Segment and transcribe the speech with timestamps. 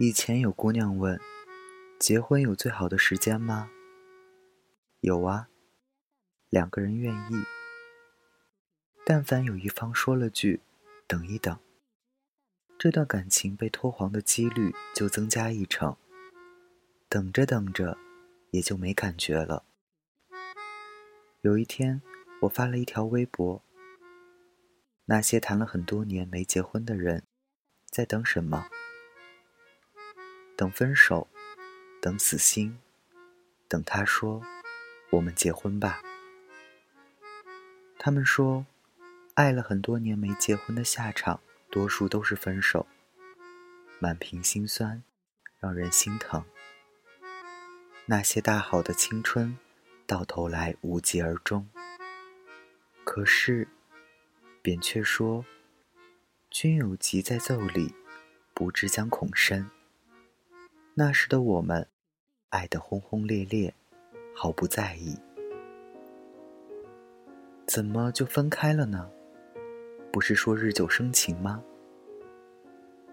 [0.00, 1.20] 以前有姑娘问
[1.98, 3.68] ：“结婚有最好的时间吗？”
[5.02, 5.48] 有啊，
[6.50, 7.42] 两个人愿意。
[9.04, 10.60] 但凡有一方说了句
[11.08, 11.58] “等一等”，
[12.78, 15.96] 这段感情被拖黄的几率就增加一成。
[17.08, 17.98] 等着等着，
[18.52, 19.64] 也就没感觉了。
[21.40, 22.00] 有一天，
[22.42, 23.64] 我发了一条微博
[25.06, 27.24] ：“那些谈了很多年没结婚的人，
[27.90, 28.68] 在等什么？”
[30.58, 31.28] 等分手，
[32.02, 32.80] 等死心，
[33.68, 34.42] 等他说
[35.10, 36.02] ：“我们结婚吧。”
[37.96, 38.66] 他们说，
[39.34, 41.38] 爱了很多年没结婚的下场，
[41.70, 42.88] 多数都是分手，
[44.00, 45.04] 满屏心酸，
[45.60, 46.44] 让人心疼。
[48.06, 49.56] 那些大好的青春，
[50.08, 51.68] 到头来无疾而终。
[53.04, 53.68] 可是，
[54.60, 55.44] 扁鹊说
[56.50, 57.94] ：“君有疾在奏里，
[58.52, 59.70] 不知将恐深。”
[61.00, 61.86] 那时的我们，
[62.48, 63.72] 爱得轰轰烈烈，
[64.34, 65.16] 毫不在意。
[67.66, 69.08] 怎么就分开了呢？
[70.10, 71.62] 不是说日久生情吗？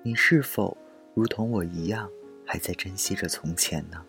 [0.02, 0.76] 你是否
[1.14, 2.10] 如同我一样，
[2.44, 4.04] 还在珍惜着从前呢？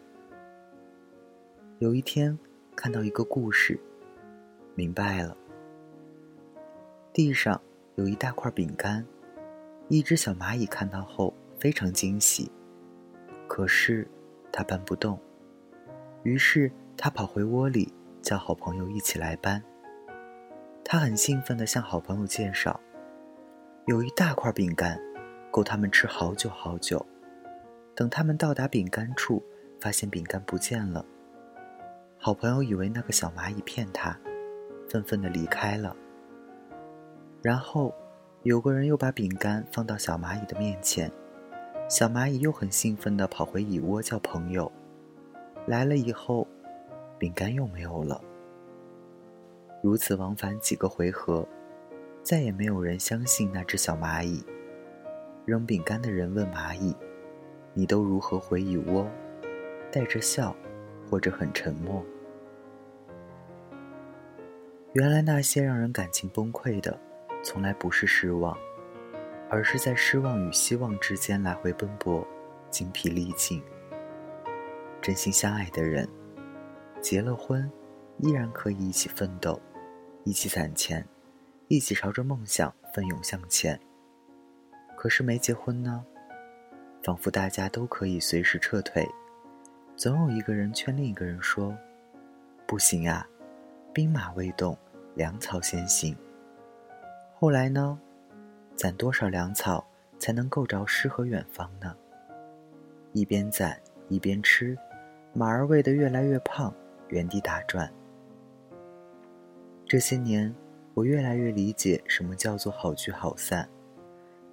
[1.79, 2.39] 有一天，
[2.75, 3.79] 看到一个故事，
[4.75, 5.37] 明白了。
[7.13, 7.61] 地上
[7.97, 9.07] 有一大块饼干，
[9.89, 12.51] 一只小蚂蚁看到后非常惊喜。
[13.49, 14.07] 可是，
[14.53, 15.19] 他搬不动，
[16.23, 19.63] 于是他跑回窝里，叫好朋友一起来搬。
[20.85, 22.79] 他很兴奋地向好朋友介绍
[23.87, 25.01] ：“有一大块饼干，
[25.51, 27.05] 够他们吃好久好久。”
[27.95, 29.43] 等他们到达饼干处，
[29.81, 31.05] 发现饼干不见了。
[32.19, 34.19] 好朋友以为那个小蚂蚁骗他，
[34.89, 35.97] 愤愤地离开了。
[37.43, 37.95] 然后，
[38.43, 41.11] 有个人又把饼干放到小蚂蚁的面前。
[41.89, 44.71] 小蚂蚁又很兴奋地跑回蚁窝叫朋友，
[45.67, 46.45] 来了以后，
[47.17, 48.21] 饼干又没有了。
[49.85, 51.47] 如此往返几个回合，
[52.25, 54.45] 再也没有人相信那只小蚂蚁。
[55.45, 56.93] 扔饼干的人问蚂蚁
[57.73, 59.09] ：“你都如何回蚁窝？”
[59.93, 60.57] 带着笑，
[61.09, 62.05] 或者很沉默。
[64.95, 66.99] 原来那些让人感情崩溃的，
[67.45, 68.59] 从来不是失望。
[69.49, 72.27] 而是在失望与希望之间来回奔波，
[72.71, 73.63] 精疲力尽。
[75.01, 76.09] 真心相爱的人，
[77.01, 77.71] 结了婚，
[78.19, 79.61] 依然可以一起奋斗，
[80.25, 81.07] 一起攒钱，
[81.69, 83.79] 一起朝着梦想奋勇向前。
[84.97, 86.05] 可是没结婚呢，
[87.05, 89.09] 仿佛大家都可以随时撤退，
[89.95, 91.77] 总有一个人劝另一个人说
[92.67, 93.25] ：“不行啊，
[93.93, 94.77] 兵马未动，
[95.15, 96.17] 粮草先行。”
[97.39, 98.01] 后来呢？
[98.77, 99.85] 攒多少粮草
[100.19, 101.97] 才能够着诗和远方呢？
[103.13, 104.77] 一边攒一边吃，
[105.33, 106.73] 马儿喂得越来越胖，
[107.09, 107.91] 原地打转。
[109.87, 110.55] 这些年，
[110.93, 113.67] 我越来越理解什么叫做好聚好散，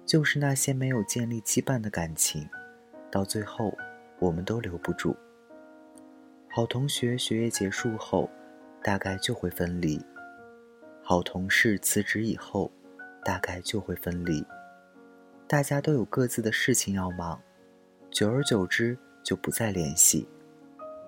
[0.06, 2.48] 就是那些没有建立羁绊的感情，
[3.10, 3.76] 到最后
[4.18, 5.14] 我们都留不住。
[6.48, 8.30] 好同学学业结束后，
[8.82, 9.98] 大概就会分离；
[11.02, 12.72] 好同事辞职以后。
[13.24, 14.44] 大概就会分离，
[15.48, 17.40] 大家都有各自的事情要忙，
[18.10, 20.28] 久而久之就不再联系。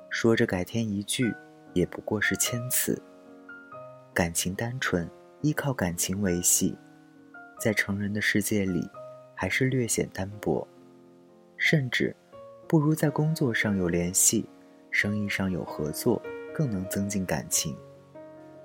[0.09, 1.34] 说着改天一聚，
[1.75, 3.00] 也不过是谦辞。
[4.15, 5.06] 感情单纯，
[5.43, 6.75] 依靠感情维系，
[7.60, 8.88] 在成人的世界里，
[9.34, 10.66] 还是略显单薄，
[11.59, 12.16] 甚至
[12.66, 14.48] 不如在工作上有联系，
[14.91, 16.22] 生意上有合作
[16.54, 17.77] 更能增进感情，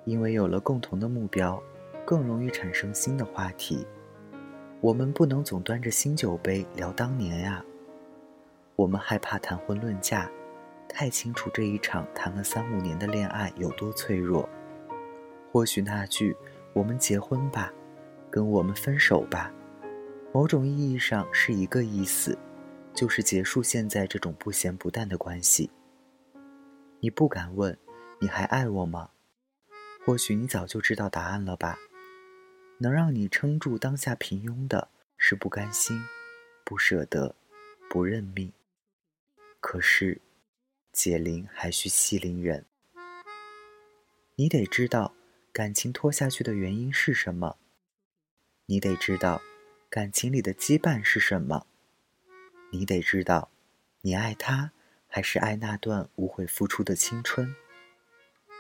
[0.06, 1.62] 因为有了共同的目标。
[2.06, 3.86] 更容易产生新的话题。
[4.80, 7.64] 我们不能总端着新酒杯聊当年呀。
[8.76, 10.30] 我们害怕谈婚论嫁，
[10.90, 14.50] 太清楚这一场谈了三五年的恋爱有多脆弱。
[15.52, 16.36] 或许那句
[16.74, 17.72] “我们结婚吧”，
[18.32, 19.54] 跟“我们分手吧”，
[20.34, 22.36] 某种意义上是一个意思，
[22.94, 25.70] 就是结束现在这种不咸不淡的关系。
[27.02, 27.78] 你不敢问，
[28.20, 29.09] 你还爱我吗？
[30.06, 31.78] 或许你早就知道答案了吧。
[32.82, 36.04] 能让你撑住当下平庸的是不甘心、
[36.66, 37.36] 不舍得、
[37.88, 38.52] 不认命。
[39.60, 40.20] 可是，
[40.92, 42.66] 解铃还需系铃人。
[44.36, 45.14] 你得知道
[45.54, 47.58] 感情拖下去的原因是什么。
[48.66, 49.44] 你得知道
[49.88, 51.68] 感情里的羁绊是什么。
[52.72, 53.52] 你得知道，
[54.02, 54.72] 你爱他
[55.08, 57.56] 还是爱那段无悔付出的青春。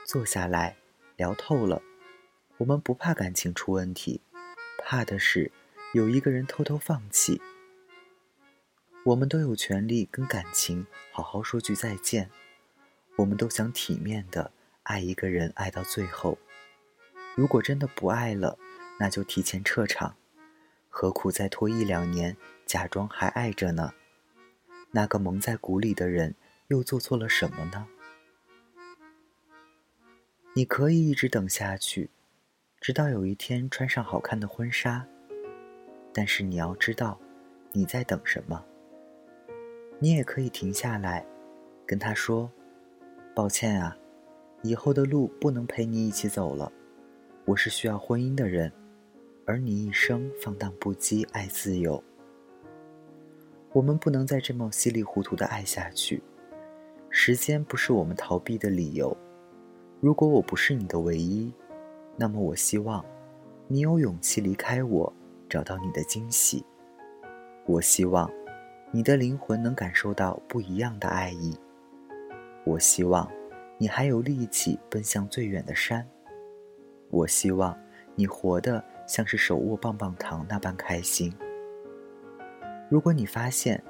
[0.05, 0.77] 坐下来
[1.15, 1.81] 聊透了。
[2.61, 4.21] 我们不怕感情出问题，
[4.77, 5.51] 怕的是
[5.95, 7.41] 有一个人偷偷放弃。
[9.03, 12.29] 我们都有权利跟感情好好说句再见。
[13.15, 14.51] 我们都想体面的
[14.83, 16.37] 爱一个人，爱到最后。
[17.33, 18.59] 如果真的不爱了，
[18.99, 20.15] 那就提前撤场，
[20.87, 22.37] 何苦再拖一两年，
[22.67, 23.95] 假装还爱着呢？
[24.91, 26.35] 那个蒙在鼓里的人
[26.67, 27.87] 又做错了什么呢？
[30.53, 32.11] 你可以一直等下去，
[32.81, 35.05] 直到有一天穿上好看的婚纱。
[36.11, 37.15] 但是你要知道，
[37.71, 38.65] 你在等什么。
[39.99, 41.23] 你也可以停下来，
[41.85, 42.51] 跟他说
[43.35, 43.95] ：“抱歉啊，
[44.63, 46.71] 以后的路不能陪你一起走了。
[47.45, 48.71] 我是需要婚姻的人，
[49.45, 52.03] 而你一生放荡不羁，爱自由。
[53.73, 56.23] 我们不能再这么稀里糊涂的爱下去。
[57.11, 59.15] 时间不是我们逃避的理由。”
[60.01, 61.53] 如果我不是你的唯一，
[62.21, 63.03] 那么我希望
[63.67, 65.11] 你有勇气离开我，
[65.49, 66.63] 找到你的惊喜。
[67.65, 68.29] 我希望
[68.91, 71.57] 你的灵魂能感受到不一样的爱意。
[72.63, 73.27] 我希望
[73.79, 76.07] 你还有力气奔向最远的山。
[77.09, 77.75] 我希望
[78.13, 81.33] 你活得像是手握棒棒糖那般开心。
[82.87, 83.83] 如果你发现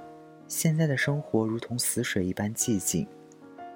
[0.48, 3.06] 现在的生活如同死水一般寂静，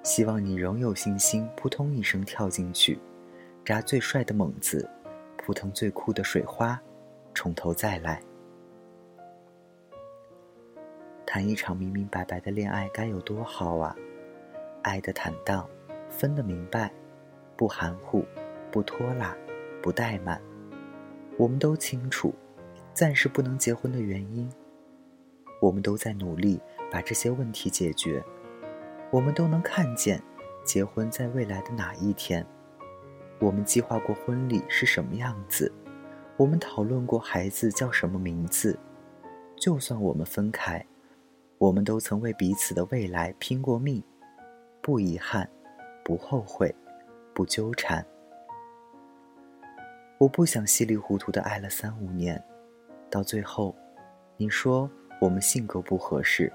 [0.01, 2.97] 希望你仍有信心，扑通一声跳进去，
[3.65, 4.87] 扎最帅的猛子，
[5.37, 6.79] 扑腾最酷的水花，
[7.33, 8.21] 从头再来。
[11.25, 13.95] 谈一场明明白白的恋爱该有多好啊！
[14.83, 15.67] 爱的坦荡，
[16.09, 16.93] 分的明白，
[17.57, 18.23] 不含糊，
[18.71, 19.35] 不拖拉，
[19.81, 20.39] 不怠慢。
[21.35, 22.31] 我们都清楚，
[22.93, 24.47] 暂时不能结婚的原因。
[25.59, 26.61] 我们都在努力
[26.91, 28.23] 把这些问题解决。
[29.09, 30.21] 我们都能看见，
[30.63, 32.45] 结婚在未来的哪一天。
[33.39, 35.71] 我们计划过婚礼是什么样子，
[36.37, 38.77] 我们讨论过孩子叫什么名字。
[39.57, 40.85] 就算我们分开，
[41.57, 44.03] 我们都曾为彼此的未来拼过命，
[44.81, 45.49] 不遗憾，
[46.03, 46.73] 不后悔，
[47.33, 48.05] 不纠缠。
[50.17, 52.41] 我不想稀里糊涂的爱了三五年，
[53.09, 53.75] 到最后，
[54.37, 54.89] 你说
[55.19, 56.51] 我们性格不合适，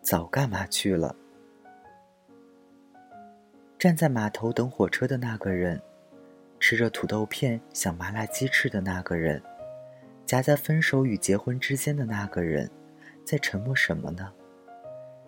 [0.00, 1.14] 早干嘛去了？
[3.78, 5.80] 站在码头等火车的那个人，
[6.62, 9.42] 吃着土豆片想麻辣鸡翅的那个人，
[10.24, 12.70] 夹在分手与结婚之间的那个人，
[13.24, 14.32] 在沉默什么呢？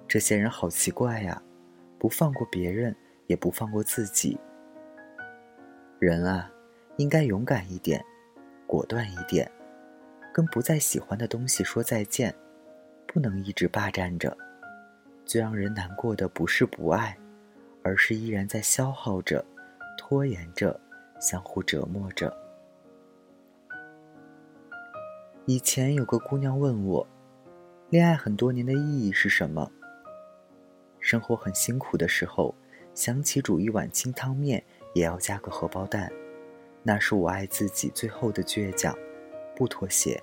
[0.07, 1.43] 这些人好奇怪呀，
[1.99, 2.95] 不放过别人，
[3.27, 4.39] 也不放过自己。
[5.99, 6.49] 人啊，
[6.99, 8.01] 应该勇敢一点，
[8.65, 9.51] 果断一点，
[10.33, 12.33] 跟不再喜欢的东西说再见，
[13.09, 14.37] 不能一直霸占着。
[15.25, 17.19] 最让人难过的不是不爱。
[17.83, 19.45] 而是依然在消耗着，
[19.99, 20.81] 拖延着，
[21.25, 22.31] 相互折磨着。
[25.47, 27.07] 以前有个姑娘问我，
[27.89, 29.71] 恋爱很多年的意义是什么？
[31.01, 32.55] 生活很辛苦的时候，
[32.93, 34.63] 想起煮一碗清汤面
[34.93, 36.13] 也要加个荷包蛋，
[36.83, 38.95] 那是我爱自己最后的倔强，
[39.57, 40.23] 不妥协。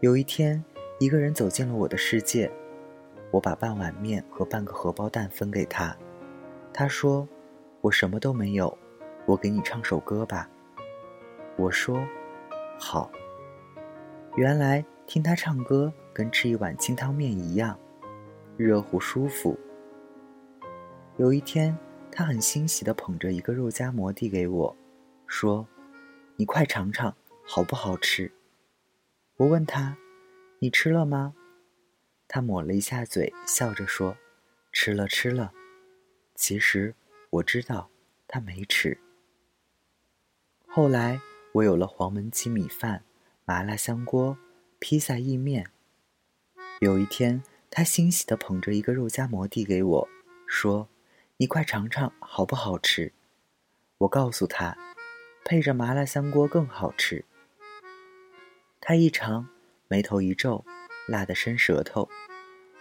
[0.00, 0.64] 有一天，
[0.98, 2.50] 一个人走进了我的世界。
[3.30, 5.96] 我把半碗面和半个荷包蛋分给他，
[6.72, 7.28] 他说
[7.82, 8.76] ：“我什么都没有，
[9.26, 10.48] 我给你唱首歌吧。”
[11.56, 12.06] 我说
[12.78, 13.10] ：“好。”
[14.36, 17.78] 原来听他唱歌跟吃一碗清汤面一样，
[18.56, 19.58] 热乎舒服。
[21.16, 21.78] 有一天，
[22.10, 24.76] 他很欣喜地捧着一个肉夹馍递给我，
[25.28, 25.66] 说
[26.34, 27.14] ：“你快尝尝，
[27.44, 28.32] 好不好吃？”
[29.38, 29.96] 我问他
[30.58, 31.34] ：“你吃了吗？”
[32.26, 34.16] 他抹了一下嘴，笑着说
[34.72, 35.52] ：“吃了，吃了。”
[36.34, 36.92] 其实
[37.30, 37.88] 我知道
[38.26, 38.98] 他没吃。
[40.74, 41.20] 后来
[41.52, 43.04] 我有了黄焖鸡米饭、
[43.44, 44.36] 麻辣香锅、
[44.80, 45.70] 披萨意面。
[46.80, 47.40] 有一天，
[47.70, 50.08] 他欣喜地捧着一个肉夹馍递给我，
[50.48, 50.88] 说
[51.38, 53.12] ：“你快尝尝，好不好吃？”
[53.98, 54.76] 我告诉他
[55.46, 57.24] ：“配着麻辣香锅更好吃。”
[58.82, 59.48] 他一尝，
[59.86, 60.64] 眉头一皱。
[61.06, 62.08] 辣得伸舌头，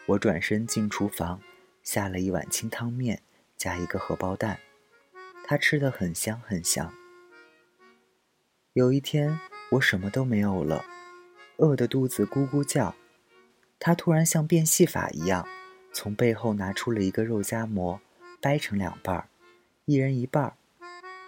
[0.08, 1.40] 我转身进厨房，
[1.84, 3.22] 下了一碗清汤面，
[3.56, 4.60] 加一个荷包蛋，
[5.46, 6.92] 他吃得很香很香。
[8.74, 9.39] 有一天，
[9.70, 10.84] 我什么都没有了，
[11.58, 12.96] 饿得肚子咕咕叫，
[13.77, 15.48] 他突然像变戏法一样，
[15.94, 18.01] 从背后拿出了一个肉夹馍，
[18.42, 19.30] 掰成两半儿，
[19.86, 20.53] 一人一半儿。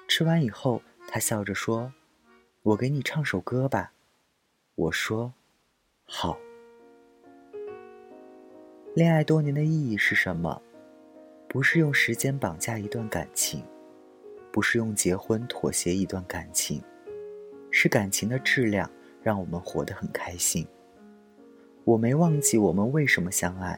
[0.08, 1.94] 吃完以后，他笑着说
[2.64, 3.92] ：“我给你唱首歌吧。”
[4.74, 5.32] 我说
[6.06, 6.40] ：“好。”
[8.96, 10.60] 恋爱多年的意义是什么？
[11.48, 13.64] 不是用时间绑架一段感情，
[14.52, 16.82] 不是用结婚妥协一段感情，
[17.78, 18.90] 是感情的质量
[19.22, 20.66] 让我们活得很开心。
[21.84, 23.78] 我没忘记我们为什么相爱，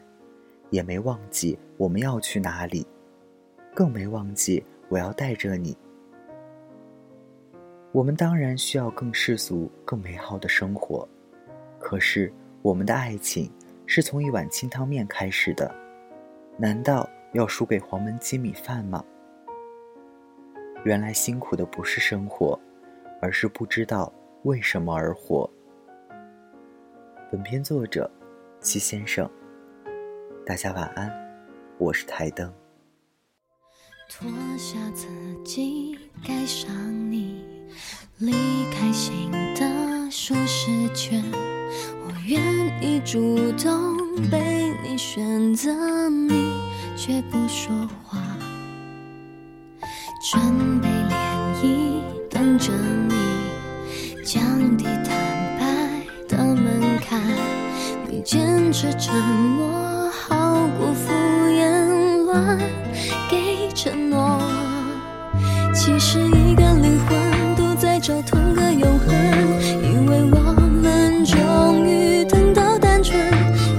[0.70, 2.86] 也没忘记我们要去哪里，
[3.74, 5.75] 更没忘记我要带着你。
[7.92, 11.10] 我们当然需要更世俗、更美好的生活，
[11.80, 13.51] 可是我们的爱情
[13.88, 15.74] 是从一碗清汤面开始的，
[16.56, 19.04] 难道要输给黄焖鸡米饭吗？
[20.86, 22.58] 原来辛苦的不是生活，
[23.21, 24.12] 而是不知道
[24.43, 25.50] 为什么而活。
[27.31, 28.09] 本片作者：
[28.59, 29.29] 七先生。
[30.45, 31.12] 大家晚安，
[31.77, 32.53] 我是台灯。
[34.09, 35.07] 脱下自
[35.43, 36.71] 己，盖上
[37.12, 37.43] 你，
[38.19, 38.31] 离
[38.71, 41.21] 开新的舒适圈。
[41.33, 42.41] 我愿
[42.81, 43.97] 意主动
[44.31, 45.69] 被你选择，
[46.09, 46.53] 你
[46.95, 48.17] 却不说话。
[50.31, 52.71] 准备涟漪，等着
[58.27, 61.13] 坚持沉默，好过敷
[61.48, 62.60] 衍乱
[63.29, 64.41] 给承诺。
[65.74, 69.15] 其实一个灵魂都在找同个永恒，
[69.81, 70.38] 以为我
[70.84, 73.17] 们终于等到单纯。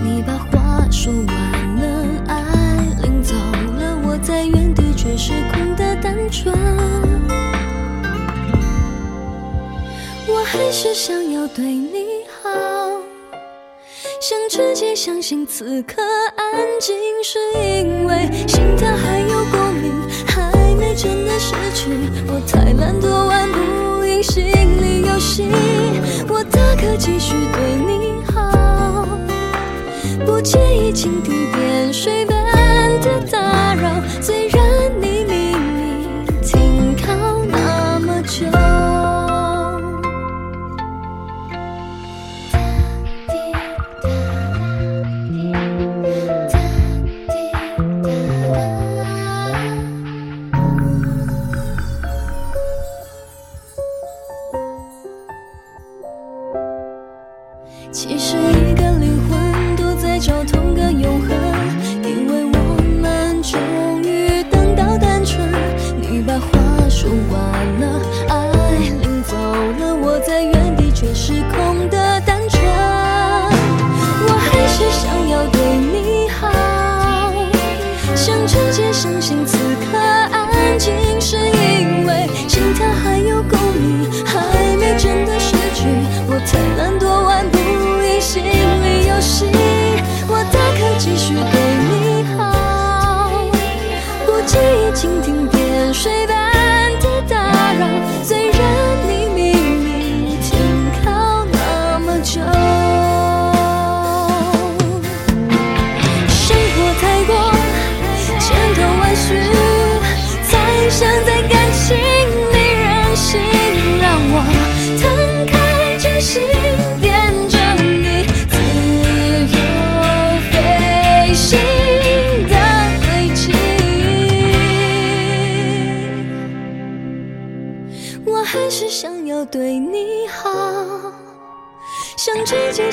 [0.03, 1.27] 你把话说完
[1.77, 2.35] 了，爱
[3.03, 6.57] 领走了，我在原地却是空的单纯。
[10.27, 12.38] 我还是想要对你好，
[14.21, 16.03] 想直接相信此刻
[16.35, 19.93] 安静是因为心跳还有共鸣，
[20.27, 21.89] 还没真的失去。
[22.27, 25.45] 我太懒惰玩不赢心理游戏，
[26.29, 29.07] 我大可继续对你好，
[30.27, 32.37] 不介意蜻蜓点水般
[33.01, 34.61] 的打扰，虽然
[35.01, 35.08] 你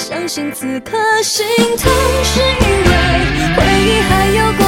[0.07, 1.43] 相信此刻心
[1.77, 1.91] 痛
[2.23, 4.64] 是因为回忆还有光。